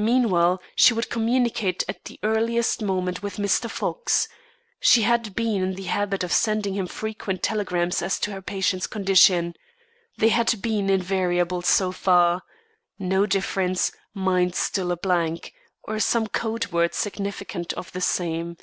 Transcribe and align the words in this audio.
Meanwhile, 0.00 0.62
she 0.76 0.94
would 0.94 1.10
communicate 1.10 1.84
at 1.86 2.06
the 2.06 2.18
earliest 2.22 2.80
moment 2.80 3.22
with 3.22 3.36
Mr. 3.36 3.70
Fox. 3.70 4.26
She 4.80 5.02
had 5.02 5.34
been 5.34 5.62
in 5.62 5.74
the 5.74 5.82
habit 5.92 6.24
of 6.24 6.32
sending 6.32 6.72
him 6.72 6.86
frequent 6.86 7.42
telegrams 7.42 8.00
as 8.00 8.18
to 8.20 8.32
her 8.32 8.40
patient's 8.40 8.86
condition. 8.86 9.52
They 10.16 10.30
had 10.30 10.62
been 10.62 10.88
invariable 10.88 11.60
so 11.60 11.92
far: 11.92 12.44
"No 12.98 13.26
difference; 13.26 13.92
mind 14.14 14.54
still 14.54 14.90
a 14.90 14.96
blank," 14.96 15.52
or 15.82 16.00
some 16.00 16.28
code 16.28 16.68
word 16.68 16.94
significant 16.94 17.74
of 17.74 17.92
the 17.92 18.00
same. 18.00 18.56